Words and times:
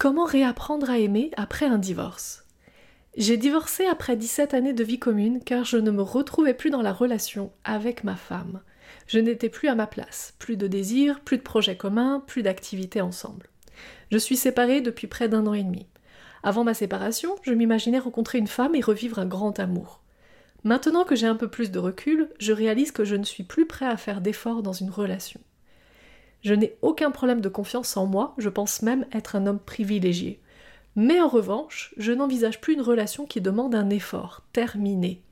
Comment 0.00 0.24
réapprendre 0.24 0.88
à 0.88 0.96
aimer 0.96 1.30
après 1.36 1.66
un 1.66 1.76
divorce? 1.76 2.46
J'ai 3.18 3.36
divorcé 3.36 3.84
après 3.84 4.16
17 4.16 4.54
années 4.54 4.72
de 4.72 4.82
vie 4.82 4.98
commune 4.98 5.44
car 5.44 5.66
je 5.66 5.76
ne 5.76 5.90
me 5.90 6.00
retrouvais 6.00 6.54
plus 6.54 6.70
dans 6.70 6.80
la 6.80 6.94
relation 6.94 7.52
avec 7.64 8.02
ma 8.02 8.16
femme. 8.16 8.62
Je 9.06 9.18
n'étais 9.18 9.50
plus 9.50 9.68
à 9.68 9.74
ma 9.74 9.86
place, 9.86 10.32
plus 10.38 10.56
de 10.56 10.66
désir, 10.68 11.20
plus 11.20 11.36
de 11.36 11.42
projets 11.42 11.76
communs, 11.76 12.24
plus 12.26 12.42
d'activités 12.42 13.02
ensemble. 13.02 13.50
Je 14.10 14.16
suis 14.16 14.38
séparée 14.38 14.80
depuis 14.80 15.06
près 15.06 15.28
d'un 15.28 15.46
an 15.46 15.52
et 15.52 15.62
demi. 15.62 15.86
Avant 16.42 16.64
ma 16.64 16.72
séparation, 16.72 17.36
je 17.42 17.52
m'imaginais 17.52 17.98
rencontrer 17.98 18.38
une 18.38 18.46
femme 18.46 18.74
et 18.74 18.80
revivre 18.80 19.18
un 19.18 19.26
grand 19.26 19.60
amour. 19.60 20.00
Maintenant 20.64 21.04
que 21.04 21.14
j'ai 21.14 21.26
un 21.26 21.36
peu 21.36 21.48
plus 21.48 21.70
de 21.70 21.78
recul, 21.78 22.30
je 22.38 22.54
réalise 22.54 22.90
que 22.90 23.04
je 23.04 23.16
ne 23.16 23.24
suis 23.24 23.44
plus 23.44 23.66
prêt 23.66 23.84
à 23.84 23.98
faire 23.98 24.22
d'efforts 24.22 24.62
dans 24.62 24.72
une 24.72 24.90
relation. 24.90 25.40
Je 26.42 26.54
n'ai 26.54 26.76
aucun 26.82 27.10
problème 27.10 27.40
de 27.40 27.48
confiance 27.48 27.96
en 27.96 28.06
moi, 28.06 28.34
je 28.38 28.48
pense 28.48 28.82
même 28.82 29.06
être 29.12 29.36
un 29.36 29.46
homme 29.46 29.58
privilégié. 29.58 30.40
Mais 30.96 31.20
en 31.20 31.28
revanche, 31.28 31.94
je 31.96 32.12
n'envisage 32.12 32.60
plus 32.60 32.74
une 32.74 32.80
relation 32.80 33.26
qui 33.26 33.40
demande 33.40 33.74
un 33.74 33.90
effort, 33.90 34.42
terminé. 34.52 35.22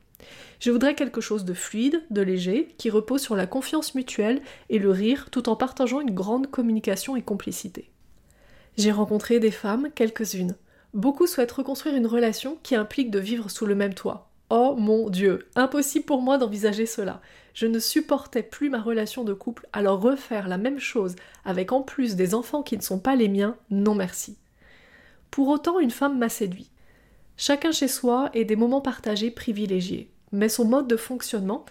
Je 0.61 0.71
voudrais 0.71 0.95
quelque 0.95 1.21
chose 1.21 1.45
de 1.45 1.55
fluide, 1.55 2.02
de 2.11 2.21
léger, 2.21 2.75
qui 2.79 2.91
repose 2.91 3.23
sur 3.23 3.37
la 3.37 3.47
confiance 3.47 3.95
mutuelle 3.95 4.43
et 4.71 4.79
le 4.79 4.91
rire 4.91 5.29
tout 5.30 5.49
en 5.49 5.57
partageant 5.57 6.01
une 6.01 6.15
grande 6.15 6.51
communication 6.51 7.16
et 7.16 7.23
complicité. 7.23 7.91
J'ai 8.77 8.93
rencontré 8.93 9.41
des 9.41 9.51
femmes, 9.51 9.88
quelques-unes. 9.95 10.57
Beaucoup 10.95 11.27
souhaitent 11.27 11.52
reconstruire 11.52 11.97
une 11.97 12.07
relation 12.07 12.59
qui 12.63 12.75
implique 12.75 13.11
de 13.11 13.19
vivre 13.19 13.51
sous 13.51 13.66
le 13.66 13.75
même 13.75 13.95
toit, 13.95 14.27
Oh 14.51 14.75
mon 14.79 15.11
Dieu, 15.11 15.47
impossible 15.57 16.07
pour 16.07 16.23
moi 16.23 16.38
d'envisager 16.38 16.87
cela. 16.87 17.20
Je 17.52 17.66
ne 17.66 17.79
supportais 17.79 18.43
plus 18.43 18.71
ma 18.71 18.80
relation 18.80 19.23
de 19.23 19.34
couple, 19.34 19.69
alors 19.74 20.01
refaire 20.01 20.48
la 20.48 20.57
même 20.57 20.79
chose 20.79 21.16
avec 21.45 21.71
en 21.71 21.83
plus 21.83 22.16
des 22.16 22.34
enfants 22.34 22.62
qui 22.62 22.77
ne 22.77 22.83
sont 22.83 22.98
pas 22.98 23.15
les 23.15 23.29
miens, 23.29 23.57
non 23.71 23.95
merci. 23.95 24.38
Pour 25.30 25.48
autant, 25.48 25.80
une 25.80 25.91
femme 25.91 26.19
m'a 26.19 26.30
séduit. 26.30 26.71
Chacun 27.37 27.73
chez 27.73 27.88
soi 27.88 28.30
et 28.33 28.47
des 28.47 28.57
moments 28.57 28.80
partagés 28.80 29.30
privilégiés. 29.30 30.10
Mais 30.32 30.49
son 30.49 30.65
mode 30.65 30.88
de 30.88 30.96
fonctionnement, 30.96 31.66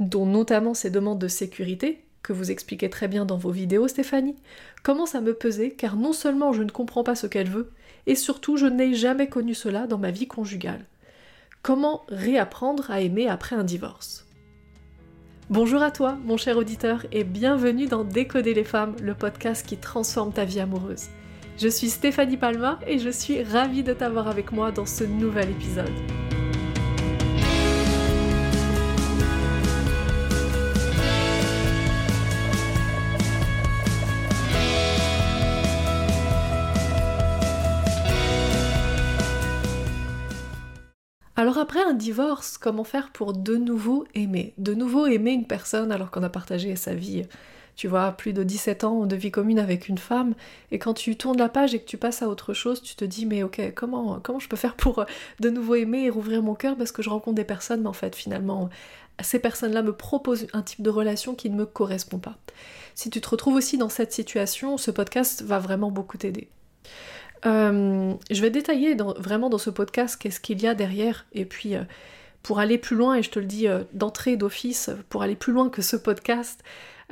dont 0.00 0.24
notamment 0.24 0.72
ses 0.72 0.90
demandes 0.90 1.20
de 1.20 1.28
sécurité, 1.28 2.02
que 2.22 2.32
vous 2.32 2.50
expliquez 2.50 2.88
très 2.88 3.08
bien 3.08 3.26
dans 3.26 3.36
vos 3.36 3.50
vidéos 3.50 3.88
Stéphanie, 3.88 4.36
commence 4.82 5.14
à 5.14 5.20
me 5.20 5.34
peser 5.34 5.72
car 5.72 5.96
non 5.96 6.14
seulement 6.14 6.52
je 6.52 6.62
ne 6.62 6.70
comprends 6.70 7.04
pas 7.04 7.14
ce 7.14 7.26
qu'elle 7.26 7.48
veut, 7.48 7.72
et 8.06 8.14
surtout 8.14 8.56
je 8.56 8.66
n'ai 8.66 8.94
jamais 8.94 9.28
connu 9.28 9.54
cela 9.54 9.86
dans 9.86 9.98
ma 9.98 10.10
vie 10.10 10.28
conjugale. 10.28 10.86
Comment 11.62 12.02
réapprendre 12.08 12.90
à 12.90 13.02
aimer 13.02 13.28
après 13.28 13.54
un 13.54 13.62
divorce? 13.62 14.26
Bonjour 15.48 15.80
à 15.80 15.92
toi, 15.92 16.18
mon 16.24 16.36
cher 16.36 16.56
auditeur, 16.56 17.06
et 17.12 17.22
bienvenue 17.22 17.86
dans 17.86 18.02
Décoder 18.02 18.52
les 18.52 18.64
femmes, 18.64 18.96
le 19.00 19.14
podcast 19.14 19.64
qui 19.64 19.76
transforme 19.76 20.32
ta 20.32 20.44
vie 20.44 20.58
amoureuse. 20.58 21.06
Je 21.58 21.68
suis 21.68 21.88
Stéphanie 21.88 22.36
Palma 22.36 22.80
et 22.84 22.98
je 22.98 23.10
suis 23.10 23.44
ravie 23.44 23.84
de 23.84 23.92
t'avoir 23.92 24.26
avec 24.26 24.50
moi 24.50 24.72
dans 24.72 24.86
ce 24.86 25.04
nouvel 25.04 25.50
épisode. 25.50 25.92
Un 41.92 41.94
divorce, 41.94 42.56
comment 42.56 42.84
faire 42.84 43.10
pour 43.10 43.34
de 43.34 43.56
nouveau 43.56 44.06
aimer? 44.14 44.54
De 44.56 44.72
nouveau 44.72 45.06
aimer 45.06 45.32
une 45.32 45.46
personne 45.46 45.92
alors 45.92 46.10
qu'on 46.10 46.22
a 46.22 46.30
partagé 46.30 46.74
sa 46.74 46.94
vie, 46.94 47.24
tu 47.76 47.86
vois, 47.86 48.12
plus 48.12 48.32
de 48.32 48.42
17 48.42 48.84
ans 48.84 49.04
de 49.04 49.14
vie 49.14 49.30
commune 49.30 49.58
avec 49.58 49.88
une 49.88 49.98
femme, 49.98 50.34
et 50.70 50.78
quand 50.78 50.94
tu 50.94 51.16
tournes 51.16 51.36
la 51.36 51.50
page 51.50 51.74
et 51.74 51.80
que 51.80 51.84
tu 51.84 51.98
passes 51.98 52.22
à 52.22 52.28
autre 52.28 52.54
chose, 52.54 52.80
tu 52.80 52.94
te 52.94 53.04
dis 53.04 53.26
mais 53.26 53.42
ok, 53.42 53.60
comment, 53.74 54.20
comment 54.22 54.38
je 54.38 54.48
peux 54.48 54.56
faire 54.56 54.74
pour 54.74 55.00
euh, 55.00 55.04
de 55.40 55.50
nouveau 55.50 55.74
aimer 55.74 56.04
et 56.04 56.10
rouvrir 56.10 56.42
mon 56.42 56.54
cœur 56.54 56.76
parce 56.76 56.92
que 56.92 57.02
je 57.02 57.10
rencontre 57.10 57.36
des 57.36 57.44
personnes, 57.44 57.82
mais 57.82 57.88
en 57.88 57.92
fait 57.92 58.16
finalement 58.16 58.70
ces 59.20 59.38
personnes-là 59.38 59.82
me 59.82 59.92
proposent 59.92 60.46
un 60.54 60.62
type 60.62 60.80
de 60.80 60.88
relation 60.88 61.34
qui 61.34 61.50
ne 61.50 61.56
me 61.56 61.66
correspond 61.66 62.18
pas. 62.18 62.38
Si 62.94 63.10
tu 63.10 63.20
te 63.20 63.28
retrouves 63.28 63.54
aussi 63.54 63.76
dans 63.76 63.90
cette 63.90 64.12
situation, 64.12 64.78
ce 64.78 64.90
podcast 64.90 65.42
va 65.42 65.58
vraiment 65.58 65.90
beaucoup 65.90 66.16
t'aider. 66.16 66.48
Euh, 67.44 68.14
je 68.30 68.40
vais 68.40 68.50
détailler 68.50 68.96
vraiment 69.16 69.50
dans 69.50 69.58
ce 69.58 69.70
podcast 69.70 70.16
qu'est-ce 70.16 70.40
qu'il 70.40 70.62
y 70.62 70.66
a 70.66 70.74
derrière, 70.74 71.26
et 71.32 71.44
puis 71.44 71.74
euh, 71.74 71.82
pour 72.42 72.58
aller 72.58 72.78
plus 72.78 72.96
loin, 72.96 73.16
et 73.16 73.22
je 73.22 73.30
te 73.30 73.38
le 73.38 73.46
dis 73.46 73.66
euh, 73.66 73.82
d'entrée 73.92 74.36
d'office, 74.36 74.90
pour 75.08 75.22
aller 75.22 75.36
plus 75.36 75.52
loin 75.52 75.68
que 75.68 75.82
ce 75.82 75.96
podcast, 75.96 76.62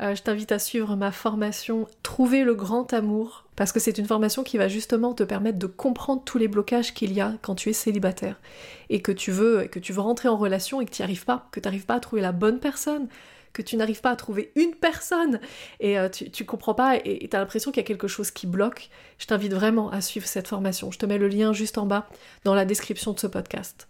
je 0.02 0.22
t'invite 0.22 0.50
à 0.50 0.58
suivre 0.58 0.96
ma 0.96 1.12
formation 1.12 1.86
Trouver 2.02 2.42
le 2.42 2.54
grand 2.54 2.90
amour, 2.94 3.44
parce 3.54 3.70
que 3.70 3.78
c'est 3.78 3.98
une 3.98 4.06
formation 4.06 4.42
qui 4.42 4.56
va 4.56 4.66
justement 4.66 5.12
te 5.12 5.22
permettre 5.24 5.58
de 5.58 5.66
comprendre 5.66 6.22
tous 6.24 6.38
les 6.38 6.48
blocages 6.48 6.94
qu'il 6.94 7.12
y 7.12 7.20
a 7.20 7.34
quand 7.42 7.54
tu 7.54 7.68
es 7.68 7.74
célibataire, 7.74 8.40
et 8.88 9.02
que 9.02 9.12
tu 9.12 9.30
veux, 9.30 9.64
que 9.64 9.78
tu 9.78 9.92
veux 9.92 10.00
rentrer 10.00 10.30
en 10.30 10.38
relation 10.38 10.80
et 10.80 10.86
que 10.86 10.90
tu 10.90 11.02
n'y 11.02 11.04
arrives 11.04 11.26
pas, 11.26 11.48
que 11.52 11.60
tu 11.60 11.66
n'arrives 11.66 11.84
pas 11.84 11.96
à 11.96 12.00
trouver 12.00 12.22
la 12.22 12.32
bonne 12.32 12.60
personne, 12.60 13.08
que 13.52 13.62
tu 13.62 13.76
n'arrives 13.76 14.00
pas 14.00 14.10
à 14.10 14.16
trouver 14.16 14.52
une 14.54 14.74
personne 14.74 15.40
et 15.80 15.98
euh, 15.98 16.08
tu, 16.08 16.44
comprends 16.44 16.74
pas 16.74 16.96
et 16.96 17.28
tu 17.28 17.36
as 17.36 17.40
l'impression 17.40 17.70
qu'il 17.70 17.80
y 17.80 17.84
a 17.84 17.86
quelque 17.86 18.08
chose 18.08 18.30
qui 18.30 18.46
bloque, 18.46 18.90
je 19.18 19.26
t'invite 19.26 19.52
vraiment 19.52 19.90
à 19.90 20.00
suivre 20.00 20.26
cette 20.26 20.48
formation. 20.48 20.90
Je 20.90 20.98
te 20.98 21.06
mets 21.06 21.18
le 21.18 21.28
lien 21.28 21.52
juste 21.52 21.78
en 21.78 21.86
bas 21.86 22.08
dans 22.44 22.54
la 22.54 22.64
description 22.64 23.12
de 23.12 23.18
ce 23.18 23.26
podcast. 23.26 23.88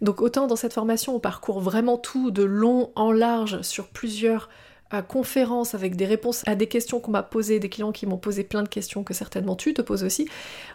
Donc 0.00 0.20
autant 0.20 0.46
dans 0.46 0.56
cette 0.56 0.72
formation 0.72 1.16
on 1.16 1.20
parcourt 1.20 1.60
vraiment 1.60 1.96
tout 1.96 2.30
de 2.30 2.44
long 2.44 2.92
en 2.94 3.10
large 3.10 3.62
sur 3.62 3.88
plusieurs 3.88 4.48
euh, 4.94 5.02
conférences 5.02 5.74
avec 5.74 5.96
des 5.96 6.06
réponses 6.06 6.42
à 6.46 6.54
des 6.54 6.66
questions 6.66 6.98
qu'on 6.98 7.10
m'a 7.10 7.22
posées, 7.22 7.58
des 7.58 7.68
clients 7.68 7.92
qui 7.92 8.06
m'ont 8.06 8.16
posé 8.16 8.42
plein 8.42 8.62
de 8.62 8.68
questions 8.68 9.04
que 9.04 9.12
certainement 9.12 9.54
tu 9.54 9.74
te 9.74 9.82
poses 9.82 10.02
aussi. 10.02 10.26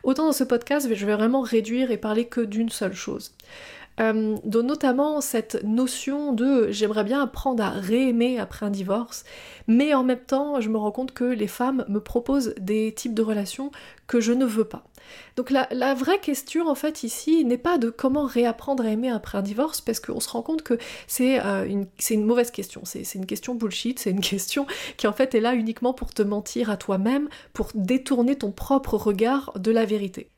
Autant 0.04 0.26
dans 0.26 0.34
ce 0.34 0.44
podcast, 0.44 0.88
je 0.94 1.06
vais 1.06 1.16
vraiment 1.16 1.42
réduire 1.42 1.90
et 1.90 1.98
parler 1.98 2.26
que 2.26 2.42
d'une 2.42 2.70
seule 2.70 2.94
chose. 2.94 3.34
Euh, 4.00 4.38
dont 4.44 4.64
notamment 4.64 5.22
cette 5.22 5.64
notion 5.64 6.34
de 6.34 6.72
j'aimerais 6.72 7.04
bien 7.04 7.22
apprendre 7.22 7.64
à 7.64 7.70
réaimer 7.70 8.40
après 8.40 8.66
un 8.66 8.72
divorce, 8.72 9.24
mais 9.68 9.94
en 9.94 10.04
même 10.04 10.20
temps 10.20 10.60
je 10.60 10.70
me 10.70 10.78
rends 10.78 10.92
compte 10.92 11.14
que 11.14 11.26
les 11.26 11.48
femmes 11.48 11.86
me 11.88 12.00
proposent 12.00 12.56
des 12.60 12.92
types 12.94 13.14
de 13.14 13.22
relations 13.22 13.72
que 14.08 14.20
je 14.20 14.34
ne 14.34 14.46
veux 14.46 14.66
pas. 14.66 14.84
Donc 15.36 15.52
la, 15.52 15.94
vraie 15.94 16.20
question 16.20 16.68
en 16.68 16.76
fait 16.76 17.04
ici 17.04 17.46
n'est 17.46 17.58
pas 17.60 17.78
de 17.78 17.92
comment 17.92 18.26
réapprendre 18.26 18.84
à 18.84 18.90
aimer 18.90 19.10
après 19.10 19.38
un 19.38 19.44
divorce, 19.44 19.80
parce 19.80 20.00
qu'on 20.00 20.20
se 20.20 20.30
rend 20.30 20.42
compte 20.42 20.64
que 20.64 20.78
c'est 21.06 21.44
euh, 21.46 21.68
une, 21.68 22.26
mauvaise 22.26 22.50
question, 22.50 22.82
c'est 22.86 23.14
une 23.14 23.28
question 23.28 23.54
bullshit, 23.54 24.00
c'est 24.00 24.12
une 24.12 24.22
question 24.22 24.66
qui 24.98 25.06
en 25.06 25.14
fait 25.14 25.36
est 25.36 25.42
là 25.42 25.54
uniquement 25.54 25.94
pour 25.94 26.14
te 26.14 26.24
mentir 26.24 26.72
à 26.72 26.78
toi-même, 26.78 27.30
pour 27.54 27.70
détourner 27.76 28.38
ton 28.38 28.52
propre 28.52 28.96
regard 28.96 29.54
de 29.60 29.72
la 29.72 29.86
vérité. 29.86 30.33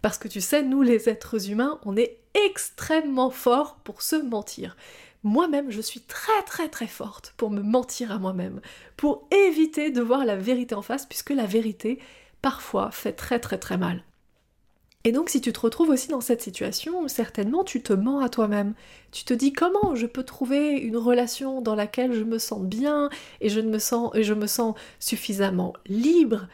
Parce 0.00 0.18
que 0.18 0.28
tu 0.28 0.40
sais, 0.40 0.62
nous 0.62 0.82
les 0.82 1.08
êtres 1.08 1.50
humains, 1.50 1.78
on 1.84 1.96
est 1.96 2.18
extrêmement 2.34 3.30
forts 3.30 3.76
pour 3.84 4.02
se 4.02 4.16
mentir. 4.16 4.76
Moi-même, 5.24 5.70
je 5.70 5.80
suis 5.80 6.00
très 6.00 6.42
très 6.46 6.68
très 6.68 6.88
forte 6.88 7.34
pour 7.36 7.50
me 7.50 7.62
mentir 7.62 8.10
à 8.10 8.18
moi-même, 8.18 8.60
pour 8.96 9.28
éviter 9.30 9.90
de 9.90 10.02
voir 10.02 10.24
la 10.24 10.36
vérité 10.36 10.74
en 10.74 10.82
face, 10.82 11.06
puisque 11.06 11.30
la 11.30 11.46
vérité, 11.46 12.00
parfois, 12.40 12.90
fait 12.90 13.12
très 13.12 13.38
très 13.38 13.58
très 13.58 13.76
mal. 13.76 14.02
Et 15.04 15.10
donc 15.10 15.30
si 15.30 15.40
tu 15.40 15.52
te 15.52 15.58
retrouves 15.58 15.90
aussi 15.90 16.08
dans 16.08 16.20
cette 16.20 16.42
situation, 16.42 17.08
certainement 17.08 17.64
tu 17.64 17.82
te 17.82 17.92
mens 17.92 18.20
à 18.20 18.28
toi-même. 18.28 18.74
Tu 19.10 19.24
te 19.24 19.34
dis 19.34 19.52
comment 19.52 19.96
je 19.96 20.06
peux 20.06 20.22
trouver 20.22 20.76
une 20.78 20.96
relation 20.96 21.60
dans 21.60 21.74
laquelle 21.74 22.12
je 22.12 22.22
me 22.22 22.38
sens 22.38 22.62
bien 22.62 23.10
et 23.40 23.48
je 23.48 23.60
me 23.60 23.78
sens 23.78 24.12
et 24.14 24.22
je 24.22 24.34
me 24.34 24.46
sens 24.46 24.76
suffisamment 25.00 25.72
libre 25.86 26.46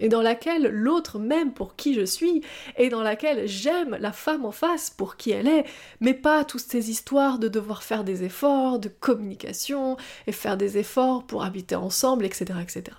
et 0.00 0.08
dans 0.08 0.22
laquelle 0.22 0.68
l'autre 0.68 1.18
m'aime 1.18 1.52
pour 1.52 1.76
qui 1.76 1.94
je 1.94 2.04
suis, 2.04 2.42
et 2.76 2.88
dans 2.88 3.02
laquelle 3.02 3.46
j'aime 3.46 3.96
la 4.00 4.12
femme 4.12 4.44
en 4.44 4.52
face 4.52 4.90
pour 4.90 5.16
qui 5.16 5.30
elle 5.30 5.48
est, 5.48 5.64
mais 6.00 6.14
pas 6.14 6.44
toutes 6.44 6.60
ces 6.60 6.90
histoires 6.90 7.38
de 7.38 7.48
devoir 7.48 7.82
faire 7.82 8.04
des 8.04 8.24
efforts, 8.24 8.78
de 8.78 8.88
communication, 8.88 9.96
et 10.26 10.32
faire 10.32 10.56
des 10.56 10.78
efforts 10.78 11.26
pour 11.26 11.44
habiter 11.44 11.76
ensemble, 11.76 12.24
etc. 12.24 12.58
etc. 12.62 12.96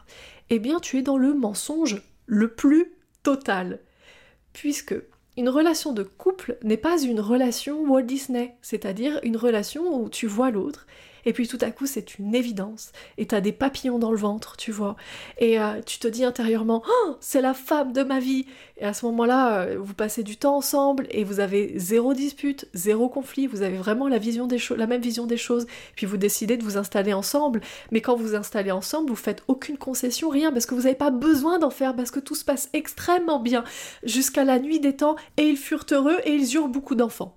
Eh 0.50 0.59
bien, 0.59 0.80
tu 0.80 0.97
es 0.97 1.02
dans 1.02 1.18
le 1.18 1.34
mensonge 1.34 2.02
le 2.25 2.53
plus 2.53 2.94
total. 3.24 3.80
Puisque 4.53 4.95
une 5.38 5.50
relation 5.50 5.94
de 5.94 6.04
couple 6.04 6.57
n'est 6.63 6.77
pas 6.77 7.00
une 7.01 7.19
relation 7.19 7.81
Walt 7.81 8.04
Disney, 8.04 8.56
c'est-à-dire 8.62 9.19
une 9.24 9.38
relation 9.38 10.01
où 10.01 10.10
tu 10.10 10.25
vois 10.25 10.50
l'autre 10.50 10.88
et 11.27 11.33
puis 11.33 11.45
tout 11.45 11.57
à 11.59 11.71
coup 11.71 11.85
c'est 11.85 12.18
une 12.18 12.33
évidence, 12.33 12.94
et 13.18 13.27
t'as 13.27 13.41
des 13.41 13.51
papillons 13.51 14.00
dans 14.00 14.12
le 14.12 14.18
ventre, 14.18 14.56
tu 14.56 14.71
vois, 14.71 14.95
et 15.38 15.59
euh, 15.59 15.81
tu 15.85 16.00
te 16.00 16.07
dis 16.07 16.24
intérieurement, 16.24 16.83
oh, 16.88 17.18
c'est 17.19 17.41
la 17.41 17.53
femme 17.53 17.91
de 17.91 18.01
ma 18.01 18.19
vie, 18.21 18.45
et 18.77 18.85
à 18.85 18.94
ce 18.94 19.06
moment-là, 19.07 19.59
euh, 19.59 19.77
vous 19.77 19.94
passez 19.94 20.24
du 20.24 20.38
temps 20.38 20.56
ensemble, 20.56 21.06
et 21.12 21.25
vous 21.25 21.41
avez 21.41 21.74
zéro 21.75 22.13
dispute, 22.13 22.69
zéro 22.74 23.09
conflit, 23.09 23.45
vous 23.45 23.62
avez 23.62 23.75
vraiment 23.75 24.07
la, 24.07 24.19
vision 24.19 24.47
des 24.47 24.57
la 24.77 24.88
même 24.88 25.01
vision 25.01 25.25
des 25.25 25.35
choses, 25.35 25.68
puis 25.97 26.06
vous 26.06 26.15
décidez 26.15 26.56
de 26.56 26.63
vous 26.63 26.77
installer 26.77 27.12
ensemble, 27.12 27.59
mais 27.91 28.00
quand 28.00 28.15
vous 28.15 28.27
vous 28.27 28.35
installez 28.35 28.71
ensemble, 28.71 29.09
vous 29.09 29.18
faites 29.18 29.44
aucune 29.50 29.77
concession, 29.77 30.29
rien, 30.29 30.53
parce 30.53 30.65
que 30.65 30.75
vous 30.75 30.83
n'avez 30.83 30.95
pas 30.95 31.12
besoin 31.12 31.59
d'en 31.59 31.71
faire, 31.71 31.94
parce 31.94 32.09
que 32.09 32.21
tout 32.21 32.35
se 32.35 32.45
passe 32.45 32.69
extrêmement 32.71 33.41
bien, 33.41 33.65
jusqu'à 34.03 34.45
la 34.45 34.59
nuit 34.59 34.79
des 34.79 34.95
temps, 34.95 35.18
et 35.35 35.44
ils 35.44 35.57
furent 35.57 35.85
heureux, 35.91 36.19
et 36.24 36.31
ils 36.31 36.56
eurent 36.56 36.69
beaucoup 36.69 36.95
d'enfants 36.95 37.37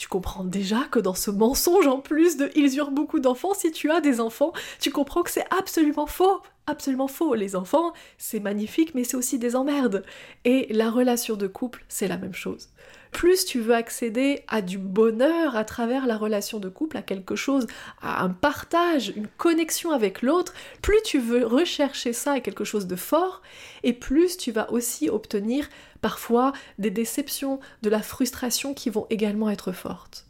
tu 0.00 0.08
comprends 0.08 0.44
déjà 0.44 0.84
que 0.90 0.98
dans 0.98 1.14
ce 1.14 1.30
mensonge 1.30 1.86
en 1.86 1.98
plus 1.98 2.38
de 2.38 2.50
ils 2.56 2.74
eurent 2.78 2.90
beaucoup 2.90 3.20
d'enfants, 3.20 3.52
si 3.52 3.70
tu 3.70 3.90
as 3.90 4.00
des 4.00 4.18
enfants, 4.18 4.54
tu 4.80 4.90
comprends 4.90 5.22
que 5.22 5.30
c'est 5.30 5.44
absolument 5.50 6.06
faux. 6.06 6.40
absolument 6.66 7.08
faux. 7.08 7.34
Les 7.34 7.54
enfants, 7.54 7.92
c'est 8.16 8.40
magnifique, 8.40 8.94
mais 8.94 9.04
c'est 9.04 9.18
aussi 9.18 9.38
des 9.38 9.56
emmerdes. 9.56 10.02
Et 10.46 10.72
la 10.72 10.90
relation 10.90 11.36
de 11.36 11.46
couple, 11.46 11.84
c'est 11.88 12.08
la 12.08 12.16
même 12.16 12.32
chose. 12.32 12.70
Plus 13.10 13.44
tu 13.44 13.60
veux 13.60 13.74
accéder 13.74 14.42
à 14.48 14.62
du 14.62 14.78
bonheur 14.78 15.56
à 15.56 15.64
travers 15.64 16.06
la 16.06 16.16
relation 16.16 16.60
de 16.60 16.68
couple, 16.68 16.96
à 16.96 17.02
quelque 17.02 17.34
chose, 17.34 17.66
à 18.00 18.22
un 18.24 18.30
partage, 18.30 19.12
une 19.16 19.26
connexion 19.26 19.90
avec 19.90 20.22
l'autre, 20.22 20.54
plus 20.80 21.02
tu 21.04 21.18
veux 21.18 21.44
rechercher 21.44 22.12
ça 22.12 22.34
à 22.34 22.40
quelque 22.40 22.64
chose 22.64 22.86
de 22.86 22.96
fort, 22.96 23.42
et 23.82 23.92
plus 23.92 24.36
tu 24.36 24.52
vas 24.52 24.70
aussi 24.70 25.10
obtenir 25.10 25.68
parfois 26.00 26.52
des 26.78 26.90
déceptions, 26.90 27.60
de 27.82 27.90
la 27.90 28.02
frustration 28.02 28.74
qui 28.74 28.90
vont 28.90 29.06
également 29.10 29.50
être 29.50 29.72
fortes. 29.72 30.26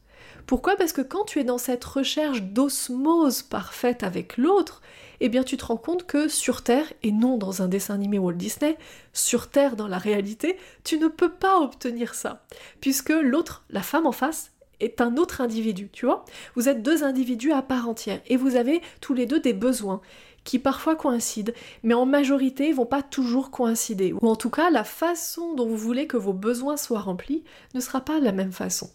Pourquoi? 0.46 0.76
Parce 0.76 0.92
que 0.92 1.00
quand 1.02 1.24
tu 1.24 1.38
es 1.38 1.44
dans 1.44 1.58
cette 1.58 1.84
recherche 1.84 2.42
d'osmose 2.42 3.42
parfaite 3.42 4.02
avec 4.02 4.36
l'autre, 4.36 4.82
eh 5.20 5.28
bien 5.28 5.44
tu 5.44 5.56
te 5.56 5.66
rends 5.66 5.76
compte 5.76 6.06
que 6.06 6.28
sur 6.28 6.62
Terre, 6.62 6.92
et 7.02 7.12
non 7.12 7.36
dans 7.36 7.62
un 7.62 7.68
dessin 7.68 7.94
animé 7.94 8.18
Walt 8.18 8.32
Disney, 8.32 8.76
sur 9.12 9.50
Terre 9.50 9.76
dans 9.76 9.86
la 9.86 9.98
réalité, 9.98 10.56
tu 10.82 10.98
ne 10.98 11.08
peux 11.08 11.30
pas 11.30 11.60
obtenir 11.60 12.14
ça. 12.14 12.44
Puisque 12.80 13.10
l'autre, 13.10 13.64
la 13.70 13.82
femme 13.82 14.06
en 14.06 14.12
face, 14.12 14.52
est 14.80 15.00
un 15.02 15.16
autre 15.18 15.42
individu, 15.42 15.90
tu 15.92 16.06
vois? 16.06 16.24
Vous 16.56 16.68
êtes 16.68 16.82
deux 16.82 17.04
individus 17.04 17.52
à 17.52 17.62
part 17.62 17.88
entière, 17.88 18.20
et 18.26 18.36
vous 18.36 18.56
avez 18.56 18.80
tous 19.00 19.14
les 19.14 19.26
deux 19.26 19.40
des 19.40 19.52
besoins 19.52 20.00
qui 20.44 20.58
parfois 20.58 20.96
coïncident, 20.96 21.52
mais 21.82 21.94
en 21.94 22.06
majorité 22.06 22.72
vont 22.72 22.86
pas 22.86 23.02
toujours 23.02 23.50
coïncider. 23.50 24.12
Ou 24.12 24.28
en 24.28 24.36
tout 24.36 24.50
cas, 24.50 24.70
la 24.70 24.84
façon 24.84 25.54
dont 25.54 25.66
vous 25.66 25.76
voulez 25.76 26.06
que 26.06 26.16
vos 26.16 26.32
besoins 26.32 26.76
soient 26.76 27.00
remplis 27.00 27.44
ne 27.74 27.80
sera 27.80 28.00
pas 28.00 28.20
la 28.20 28.32
même 28.32 28.52
façon 28.52 28.90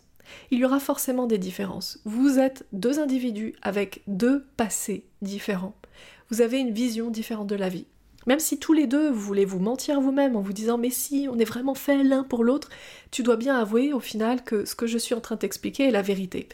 il 0.51 0.59
y 0.59 0.65
aura 0.65 0.79
forcément 0.79 1.27
des 1.27 1.37
différences. 1.37 1.99
Vous 2.05 2.39
êtes 2.39 2.65
deux 2.71 2.99
individus 2.99 3.55
avec 3.61 4.01
deux 4.07 4.45
passés 4.57 5.05
différents. 5.21 5.75
Vous 6.29 6.41
avez 6.41 6.59
une 6.59 6.71
vision 6.71 7.11
différente 7.11 7.47
de 7.47 7.55
la 7.55 7.69
vie. 7.69 7.85
Même 8.25 8.39
si 8.39 8.57
tous 8.57 8.73
les 8.73 8.87
deux 8.87 9.09
vous 9.09 9.19
voulez 9.19 9.45
vous 9.45 9.59
mentir 9.59 10.01
vous-même 10.01 10.35
en 10.35 10.41
vous 10.41 10.53
disant 10.53 10.77
mais 10.77 10.89
si 10.89 11.27
on 11.31 11.37
est 11.37 11.45
vraiment 11.45 11.75
fait 11.75 12.03
l'un 12.03 12.23
pour 12.23 12.43
l'autre, 12.43 12.69
tu 13.11 13.23
dois 13.23 13.35
bien 13.35 13.57
avouer 13.57 13.93
au 13.93 13.99
final 13.99 14.43
que 14.43 14.65
ce 14.65 14.75
que 14.75 14.87
je 14.87 14.97
suis 14.97 15.15
en 15.15 15.21
train 15.21 15.35
d'expliquer 15.35 15.87
est 15.87 15.91
la 15.91 16.01
vérité. 16.01 16.49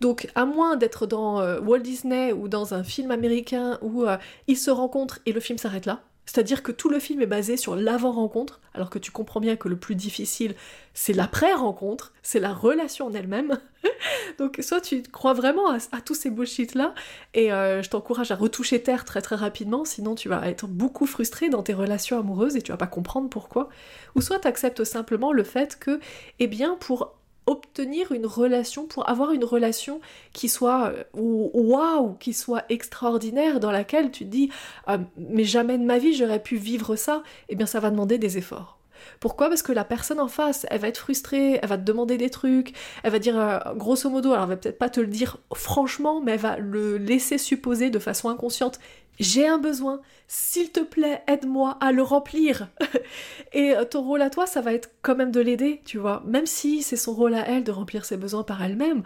Donc 0.00 0.28
à 0.34 0.44
moins 0.44 0.76
d'être 0.76 1.06
dans 1.06 1.40
euh, 1.40 1.60
Walt 1.60 1.80
Disney 1.80 2.32
ou 2.32 2.48
dans 2.48 2.74
un 2.74 2.84
film 2.84 3.10
américain 3.10 3.78
où 3.82 4.04
euh, 4.04 4.16
ils 4.46 4.58
se 4.58 4.70
rencontrent 4.70 5.20
et 5.26 5.32
le 5.32 5.40
film 5.40 5.58
s'arrête 5.58 5.86
là, 5.86 6.02
c'est-à-dire 6.26 6.62
que 6.62 6.72
tout 6.72 6.88
le 6.88 6.98
film 6.98 7.20
est 7.20 7.26
basé 7.26 7.56
sur 7.56 7.76
l'avant-rencontre, 7.76 8.60
alors 8.72 8.90
que 8.90 8.98
tu 8.98 9.10
comprends 9.10 9.40
bien 9.40 9.56
que 9.56 9.68
le 9.68 9.76
plus 9.76 9.94
difficile, 9.94 10.54
c'est 10.94 11.12
l'après-rencontre, 11.12 12.12
c'est 12.22 12.40
la 12.40 12.52
relation 12.52 13.06
en 13.06 13.12
elle-même. 13.12 13.58
Donc 14.38 14.58
soit 14.62 14.80
tu 14.80 15.02
crois 15.02 15.34
vraiment 15.34 15.70
à, 15.70 16.00
tous 16.00 16.14
ces 16.14 16.30
bullshit-là, 16.30 16.94
et 17.34 17.52
euh, 17.52 17.82
je 17.82 17.90
t'encourage 17.90 18.30
à 18.30 18.36
retoucher 18.36 18.82
terre 18.82 19.04
très 19.04 19.22
très 19.22 19.36
rapidement, 19.36 19.84
sinon 19.84 20.14
tu 20.14 20.28
vas 20.28 20.48
être 20.48 20.66
beaucoup 20.66 21.06
frustré 21.06 21.48
dans 21.50 21.62
tes 21.62 21.74
relations 21.74 22.18
amoureuses 22.18 22.56
et 22.56 22.62
tu 22.62 22.72
vas 22.72 22.78
pas 22.78 22.86
comprendre 22.86 23.28
pourquoi. 23.28 23.68
Ou 24.14 24.20
soit 24.20 24.38
tu 24.38 24.48
acceptes 24.48 24.84
simplement 24.84 25.32
le 25.32 25.44
fait 25.44 25.78
que, 25.78 26.00
eh 26.38 26.46
bien, 26.46 26.76
pour 26.80 27.14
obtenir 27.46 28.12
une 28.12 28.26
relation, 28.26 28.86
pour 28.86 29.08
avoir 29.08 29.32
une 29.32 29.44
relation 29.44 30.00
qui 30.32 30.48
soit 30.48 30.92
euh, 30.92 31.04
waouh, 31.14 32.14
qui 32.14 32.32
soit 32.32 32.64
extraordinaire, 32.68 33.60
dans 33.60 33.70
laquelle 33.70 34.10
tu 34.10 34.24
te 34.24 34.30
dis 34.30 34.50
ah, 34.86 34.98
mais 35.16 35.44
jamais 35.44 35.78
de 35.78 35.84
ma 35.84 35.98
vie 35.98 36.14
j'aurais 36.14 36.42
pu 36.42 36.56
vivre 36.56 36.96
ça, 36.96 37.22
eh 37.48 37.56
bien 37.56 37.66
ça 37.66 37.80
va 37.80 37.90
demander 37.90 38.18
des 38.18 38.38
efforts. 38.38 38.78
Pourquoi? 39.20 39.48
Parce 39.48 39.62
que 39.62 39.72
la 39.72 39.84
personne 39.84 40.20
en 40.20 40.28
face, 40.28 40.66
elle 40.70 40.80
va 40.80 40.88
être 40.88 40.98
frustrée, 40.98 41.58
elle 41.62 41.68
va 41.68 41.78
te 41.78 41.82
demander 41.82 42.16
des 42.16 42.30
trucs, 42.30 42.72
elle 43.02 43.12
va 43.12 43.18
dire 43.18 43.38
euh, 43.38 43.58
grosso 43.74 44.08
modo, 44.10 44.32
alors 44.32 44.44
elle 44.44 44.50
va 44.50 44.56
peut-être 44.56 44.78
pas 44.78 44.90
te 44.90 45.00
le 45.00 45.06
dire 45.06 45.38
franchement, 45.54 46.20
mais 46.20 46.32
elle 46.32 46.40
va 46.40 46.58
le 46.58 46.96
laisser 46.98 47.38
supposer 47.38 47.90
de 47.90 47.98
façon 47.98 48.28
inconsciente 48.28 48.78
j'ai 49.20 49.46
un 49.46 49.58
besoin, 49.58 50.00
s'il 50.26 50.72
te 50.72 50.80
plaît, 50.80 51.22
aide-moi 51.26 51.78
à 51.80 51.92
le 51.92 52.02
remplir. 52.02 52.68
et 53.52 53.74
euh, 53.76 53.84
ton 53.84 54.02
rôle 54.02 54.22
à 54.22 54.30
toi, 54.30 54.46
ça 54.46 54.60
va 54.60 54.72
être 54.72 54.90
quand 55.02 55.14
même 55.14 55.30
de 55.30 55.40
l'aider, 55.40 55.82
tu 55.84 55.98
vois. 55.98 56.22
Même 56.26 56.46
si 56.46 56.82
c'est 56.82 56.96
son 56.96 57.12
rôle 57.12 57.34
à 57.34 57.48
elle 57.48 57.64
de 57.64 57.70
remplir 57.70 58.04
ses 58.04 58.16
besoins 58.16 58.42
par 58.42 58.62
elle-même, 58.62 59.02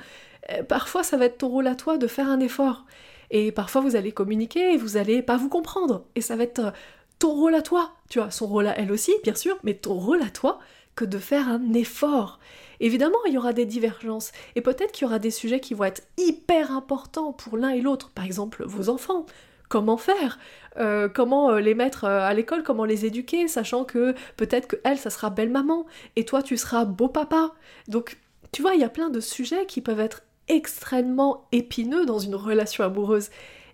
euh, 0.51 0.63
parfois 0.63 1.03
ça 1.03 1.17
va 1.17 1.27
être 1.27 1.39
ton 1.39 1.49
rôle 1.49 1.67
à 1.67 1.75
toi 1.75 1.99
de 1.99 2.07
faire 2.07 2.29
un 2.29 2.41
effort. 2.41 2.87
Et 3.31 3.53
parfois 3.53 3.83
vous 3.83 3.97
allez 3.97 4.13
communiquer 4.13 4.73
et 4.73 4.77
vous 4.79 4.97
allez 4.97 5.21
pas 5.21 5.37
vous 5.37 5.51
comprendre. 5.51 6.07
Et 6.15 6.23
ça 6.23 6.37
va 6.37 6.45
être 6.45 6.73
ton 7.19 7.33
rôle 7.33 7.55
à 7.55 7.63
toi, 7.63 7.93
tu 8.09 8.19
vois, 8.19 8.31
son 8.31 8.47
rôle 8.47 8.67
à 8.67 8.79
elle 8.79 8.93
aussi, 8.93 9.13
bien 9.23 9.35
sûr, 9.35 9.59
mais 9.63 9.75
ton 9.75 9.95
rôle 9.95 10.23
à 10.23 10.31
toi 10.31 10.59
que 10.95 11.05
de 11.05 11.19
faire 11.19 11.49
un 11.49 11.73
effort. 11.75 12.39
Évidemment, 12.81 13.19
il 13.27 13.35
y 13.35 13.39
aura 13.39 13.53
des 13.53 13.67
divergences, 13.67 14.33
et 14.55 14.61
peut-être 14.61 14.93
qu'il 14.93 15.03
y 15.03 15.07
aura 15.07 15.19
des 15.19 15.31
sujets 15.31 15.61
qui 15.61 15.75
vont 15.75 15.85
être 15.85 16.03
hyper 16.17 16.73
importants 16.73 17.33
pour 17.33 17.57
l'un 17.57 17.71
et 17.71 17.81
l'autre, 17.81 18.11
par 18.11 18.25
exemple 18.25 18.65
vos 18.65 18.89
enfants, 18.89 19.27
comment 19.69 19.97
faire, 19.97 20.39
euh, 20.79 21.09
comment 21.09 21.51
euh, 21.51 21.61
les 21.61 21.75
mettre 21.75 22.05
euh, 22.05 22.21
à 22.21 22.35
l'école, 22.35 22.63
comment 22.63 22.85
les 22.85 23.05
éduquer, 23.05 23.49
sachant 23.49 23.85
que 23.85 24.15
peut-être 24.37 24.69
que 24.69 24.77
elle, 24.85 24.99
ça 24.99 25.11
sera 25.11 25.31
belle 25.31 25.51
maman, 25.51 25.87
et 26.17 26.25
toi, 26.25 26.43
tu 26.43 26.57
seras 26.57 26.85
beau 26.85 27.09
papa. 27.09 27.53
Donc, 27.89 28.19
tu 28.53 28.63
vois, 28.63 28.75
il 28.75 28.81
y 28.81 28.85
a 28.85 28.89
plein 28.89 29.11
de 29.11 29.21
sujets 29.21 29.67
qui 29.67 29.81
peuvent 29.81 30.01
être 30.01 30.23
extrêmement 30.49 31.47
épineux 31.53 32.07
dans 32.07 32.19
une 32.19 32.35
relation 32.35 32.85
amoureuse 32.85 33.29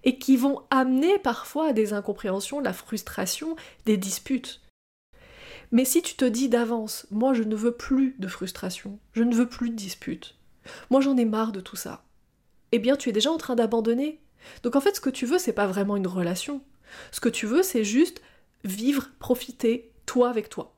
et 0.05 0.19
qui 0.19 0.37
vont 0.37 0.63
amener 0.71 1.19
parfois 1.19 1.69
à 1.69 1.73
des 1.73 1.93
incompréhensions, 1.93 2.61
la 2.61 2.73
frustration, 2.73 3.57
des 3.87 3.97
disputes. 3.97 4.61
Mais 5.73 5.85
si 5.85 6.03
tu 6.03 6.15
te 6.15 6.25
dis 6.25 6.49
d'avance, 6.49 7.07
moi 7.11 7.35
je 7.35 7.43
ne 7.43 7.57
veux 7.57 7.73
plus 7.73 8.15
de 8.19 8.29
frustration, 8.29 8.99
je 9.13 9.23
ne 9.23 9.35
veux 9.35 9.49
plus 9.49 9.71
de 9.71 9.77
disputes, 9.77 10.37
moi 10.91 11.01
j'en 11.01 11.17
ai 11.17 11.25
marre 11.25 11.53
de 11.53 11.61
tout 11.61 11.77
ça, 11.77 12.05
eh 12.73 12.79
bien 12.79 12.97
tu 12.97 13.09
es 13.09 13.13
déjà 13.13 13.31
en 13.31 13.39
train 13.39 13.57
d'abandonner 13.57 14.21
donc 14.63 14.77
en 14.77 14.81
fait, 14.81 14.97
ce 14.97 15.01
que 15.01 15.11
tu 15.11 15.27
veux, 15.27 15.39
c'est 15.39 15.53
pas 15.53 15.67
vraiment 15.67 15.97
une 15.97 16.07
relation. 16.07 16.63
Ce 17.11 17.21
que 17.21 17.29
tu 17.29 17.47
veux, 17.47 17.63
c'est 17.63 17.85
juste 17.85 18.23
vivre, 18.65 19.09
profiter, 19.19 19.93
toi 20.07 20.29
avec 20.29 20.49
toi. 20.49 20.75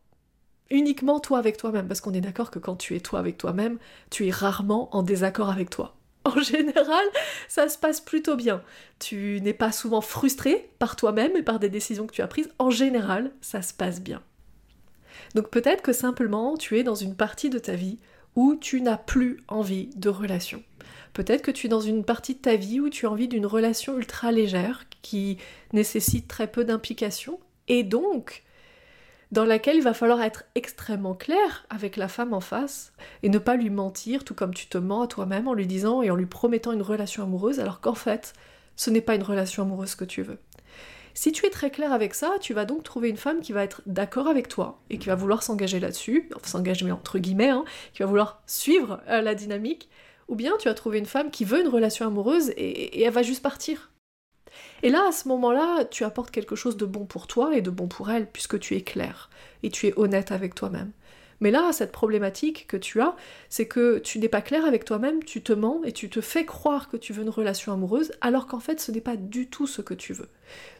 Uniquement 0.70 1.20
toi 1.20 1.38
avec 1.38 1.56
toi-même, 1.56 1.86
parce 1.86 2.00
qu'on 2.00 2.14
est 2.14 2.20
d'accord 2.20 2.50
que 2.50 2.58
quand 2.58 2.76
tu 2.76 2.96
es 2.96 3.00
toi 3.00 3.20
avec 3.20 3.38
toi-même, 3.38 3.78
tu 4.10 4.26
es 4.26 4.30
rarement 4.30 4.94
en 4.96 5.02
désaccord 5.02 5.50
avec 5.50 5.70
toi. 5.70 5.96
En 6.36 6.40
général, 6.40 7.04
ça 7.48 7.68
se 7.68 7.78
passe 7.78 8.00
plutôt 8.00 8.36
bien. 8.36 8.62
Tu 8.98 9.40
n'es 9.42 9.52
pas 9.52 9.72
souvent 9.72 10.00
frustré 10.00 10.70
par 10.78 10.96
toi-même 10.96 11.36
et 11.36 11.42
par 11.42 11.60
des 11.60 11.68
décisions 11.68 12.06
que 12.06 12.14
tu 12.14 12.22
as 12.22 12.26
prises. 12.26 12.50
En 12.58 12.70
général, 12.70 13.30
ça 13.40 13.62
se 13.62 13.72
passe 13.72 14.00
bien. 14.00 14.22
Donc 15.34 15.50
peut-être 15.50 15.82
que 15.82 15.92
simplement 15.92 16.56
tu 16.56 16.78
es 16.78 16.82
dans 16.82 16.94
une 16.94 17.14
partie 17.14 17.50
de 17.50 17.58
ta 17.58 17.74
vie 17.74 17.98
où 18.34 18.56
tu 18.56 18.80
n'as 18.80 18.96
plus 18.96 19.38
envie 19.48 19.90
de 19.96 20.08
relation. 20.08 20.62
Peut-être 21.12 21.42
que 21.42 21.50
tu 21.50 21.66
es 21.66 21.70
dans 21.70 21.80
une 21.80 22.04
partie 22.04 22.34
de 22.34 22.40
ta 22.40 22.56
vie 22.56 22.80
où 22.80 22.90
tu 22.90 23.06
as 23.06 23.10
envie 23.10 23.28
d'une 23.28 23.46
relation 23.46 23.96
ultra 23.96 24.32
légère 24.32 24.84
qui 25.02 25.38
nécessite 25.72 26.28
très 26.28 26.46
peu 26.46 26.64
d'implication 26.64 27.40
et 27.68 27.82
donc 27.82 28.42
dans 29.32 29.44
laquelle 29.44 29.76
il 29.76 29.82
va 29.82 29.94
falloir 29.94 30.22
être 30.22 30.44
extrêmement 30.54 31.14
clair 31.14 31.66
avec 31.70 31.96
la 31.96 32.08
femme 32.08 32.32
en 32.32 32.40
face 32.40 32.92
et 33.22 33.28
ne 33.28 33.38
pas 33.38 33.56
lui 33.56 33.70
mentir 33.70 34.24
tout 34.24 34.34
comme 34.34 34.54
tu 34.54 34.66
te 34.66 34.78
mens 34.78 35.02
à 35.02 35.06
toi-même 35.06 35.48
en 35.48 35.54
lui 35.54 35.66
disant 35.66 36.02
et 36.02 36.10
en 36.10 36.16
lui 36.16 36.26
promettant 36.26 36.72
une 36.72 36.82
relation 36.82 37.22
amoureuse 37.22 37.60
alors 37.60 37.80
qu'en 37.80 37.94
fait 37.94 38.32
ce 38.76 38.90
n'est 38.90 39.00
pas 39.00 39.14
une 39.14 39.22
relation 39.22 39.62
amoureuse 39.62 39.94
que 39.94 40.04
tu 40.04 40.22
veux. 40.22 40.38
Si 41.14 41.32
tu 41.32 41.46
es 41.46 41.50
très 41.50 41.70
clair 41.70 41.94
avec 41.94 42.12
ça, 42.12 42.34
tu 42.42 42.52
vas 42.52 42.66
donc 42.66 42.82
trouver 42.82 43.08
une 43.08 43.16
femme 43.16 43.40
qui 43.40 43.54
va 43.54 43.64
être 43.64 43.80
d'accord 43.86 44.28
avec 44.28 44.48
toi 44.48 44.82
et 44.90 44.98
qui 44.98 45.06
va 45.06 45.14
vouloir 45.14 45.42
s'engager 45.42 45.80
là-dessus, 45.80 46.28
enfin 46.36 46.46
s'engager 46.46 46.92
entre 46.92 47.18
guillemets, 47.18 47.48
hein, 47.48 47.64
qui 47.94 48.02
va 48.02 48.06
vouloir 48.06 48.42
suivre 48.46 49.00
euh, 49.08 49.22
la 49.22 49.34
dynamique, 49.34 49.88
ou 50.28 50.34
bien 50.34 50.52
tu 50.58 50.68
as 50.68 50.74
trouvé 50.74 50.98
une 50.98 51.06
femme 51.06 51.30
qui 51.30 51.46
veut 51.46 51.62
une 51.62 51.68
relation 51.68 52.06
amoureuse 52.06 52.50
et, 52.50 53.02
elle 53.02 53.12
va 53.14 53.22
juste 53.22 53.42
partir. 53.42 53.90
Et 54.82 54.90
là, 54.90 55.06
à 55.08 55.12
ce 55.12 55.28
moment-là, 55.28 55.84
tu 55.84 56.04
apportes 56.04 56.30
quelque 56.30 56.56
chose 56.56 56.76
de 56.76 56.86
bon 56.86 57.06
pour 57.06 57.26
toi 57.26 57.56
et 57.56 57.62
de 57.62 57.70
bon 57.70 57.88
pour 57.88 58.10
elle, 58.10 58.26
puisque 58.26 58.58
tu 58.58 58.76
es 58.76 58.82
clair 58.82 59.30
et 59.62 59.70
tu 59.70 59.86
es 59.86 59.94
honnête 59.96 60.32
avec 60.32 60.54
toi-même. 60.54 60.92
Mais 61.40 61.50
là, 61.50 61.70
cette 61.72 61.92
problématique 61.92 62.66
que 62.66 62.76
tu 62.76 63.00
as, 63.00 63.14
c'est 63.48 63.66
que 63.66 63.98
tu 63.98 64.18
n'es 64.18 64.28
pas 64.28 64.40
clair 64.40 64.64
avec 64.64 64.84
toi-même, 64.84 65.22
tu 65.22 65.42
te 65.42 65.52
mens 65.52 65.82
et 65.84 65.92
tu 65.92 66.08
te 66.08 66.20
fais 66.20 66.44
croire 66.46 66.88
que 66.88 66.96
tu 66.96 67.12
veux 67.12 67.22
une 67.22 67.28
relation 67.28 67.72
amoureuse, 67.72 68.12
alors 68.20 68.46
qu'en 68.46 68.60
fait, 68.60 68.80
ce 68.80 68.90
n'est 68.90 69.00
pas 69.00 69.16
du 69.16 69.48
tout 69.48 69.66
ce 69.66 69.82
que 69.82 69.94
tu 69.94 70.12
veux. 70.12 70.28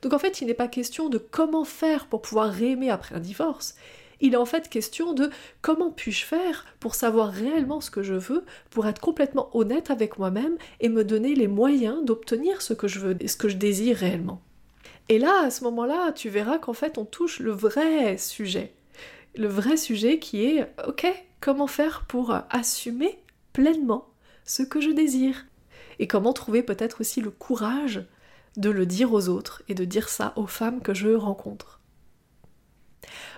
Donc 0.02 0.12
en 0.12 0.18
fait, 0.18 0.40
il 0.40 0.46
n'est 0.46 0.54
pas 0.54 0.68
question 0.68 1.08
de 1.08 1.18
comment 1.18 1.64
faire 1.64 2.06
pour 2.06 2.22
pouvoir 2.22 2.50
réaimer 2.50 2.90
après 2.90 3.14
un 3.14 3.20
divorce, 3.20 3.74
il 4.20 4.34
est 4.34 4.38
en 4.38 4.46
fait 4.46 4.68
question 4.68 5.12
de 5.12 5.30
comment 5.60 5.90
puis-je 5.90 6.24
faire 6.24 6.64
pour 6.80 6.94
savoir 6.94 7.30
réellement 7.30 7.80
ce 7.80 7.90
que 7.90 8.02
je 8.02 8.14
veux, 8.14 8.44
pour 8.70 8.86
être 8.86 9.00
complètement 9.00 9.50
honnête 9.56 9.90
avec 9.90 10.18
moi-même 10.18 10.56
et 10.80 10.88
me 10.88 11.04
donner 11.04 11.34
les 11.34 11.48
moyens 11.48 12.04
d'obtenir 12.04 12.62
ce 12.62 12.74
que 12.74 12.88
je 12.88 13.00
veux 13.00 13.16
ce 13.26 13.36
que 13.36 13.48
je 13.48 13.56
désire 13.56 13.96
réellement. 13.96 14.40
Et 15.08 15.18
là, 15.18 15.44
à 15.44 15.50
ce 15.50 15.62
moment-là, 15.64 16.12
tu 16.12 16.28
verras 16.28 16.58
qu'en 16.58 16.72
fait, 16.72 16.98
on 16.98 17.04
touche 17.04 17.38
le 17.38 17.52
vrai 17.52 18.18
sujet. 18.18 18.72
Le 19.36 19.46
vrai 19.46 19.76
sujet 19.76 20.18
qui 20.18 20.44
est, 20.44 20.66
ok, 20.86 21.06
comment 21.40 21.66
faire 21.66 22.04
pour 22.08 22.34
assumer 22.50 23.18
pleinement 23.52 24.08
ce 24.44 24.62
que 24.62 24.80
je 24.80 24.90
désire? 24.90 25.46
Et 25.98 26.06
comment 26.06 26.32
trouver 26.32 26.62
peut-être 26.62 27.00
aussi 27.00 27.20
le 27.20 27.30
courage 27.30 28.04
de 28.56 28.70
le 28.70 28.86
dire 28.86 29.12
aux 29.12 29.28
autres 29.28 29.62
et 29.68 29.74
de 29.74 29.84
dire 29.84 30.08
ça 30.08 30.32
aux 30.36 30.46
femmes 30.46 30.80
que 30.80 30.94
je 30.94 31.08
rencontre? 31.08 31.80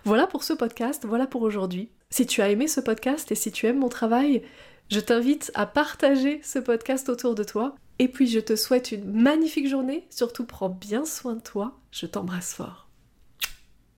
Voilà 0.05 0.27
pour 0.27 0.45
ce 0.45 0.53
podcast, 0.53 1.05
voilà 1.07 1.27
pour 1.27 1.43
aujourd'hui. 1.43 1.91
Si 2.11 2.27
tu 2.27 2.43
as 2.43 2.51
aimé 2.51 2.69
ce 2.69 2.81
podcast 2.81 3.31
et 3.33 3.35
si 3.35 3.53
tu 3.53 3.67
aimes 3.67 3.79
mon 3.79 3.89
travail, 3.89 4.43
je 4.91 5.01
t'invite 5.01 5.51
à 5.55 5.67
partager 5.67 6.41
ce 6.43 6.59
podcast 6.59 7.09
autour 7.09 7.35
de 7.35 7.45
toi. 7.45 7.75
Et 7.99 8.09
puis 8.09 8.27
je 8.27 8.41
te 8.41 8.57
souhaite 8.57 8.93
une 8.93 9.11
magnifique 9.11 9.69
journée, 9.69 10.07
surtout 10.11 10.45
prends 10.45 10.71
bien 10.71 11.05
soin 11.05 11.35
de 11.35 11.43
toi, 11.43 11.79
je 11.91 12.07
t'embrasse 12.07 12.55
fort. 12.55 12.88